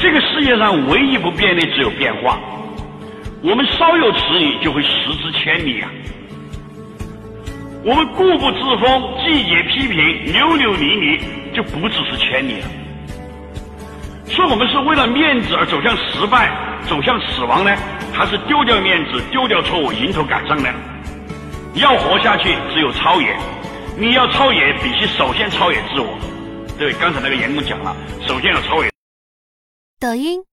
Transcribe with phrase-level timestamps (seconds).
[0.00, 2.40] 这个世界上唯一不变的只有变化。
[3.42, 5.90] 我们稍有迟疑，就会失之千里啊！
[7.84, 11.20] 我们固步自封、季节批评、扭扭捏捏，
[11.54, 12.66] 就不只是千里了。
[14.26, 16.50] 说我们是为了面子而走向失败、
[16.88, 17.76] 走向死亡呢，
[18.10, 20.68] 还是丢掉面子、丢掉错误、迎头赶上呢？
[21.74, 23.36] 要活下去，只有超越。
[23.98, 26.18] 你要超越，必须首先超越自我。
[26.78, 27.94] 对，刚才那个员工讲了，
[28.26, 28.89] 首先要超越。
[30.00, 30.49] 抖音。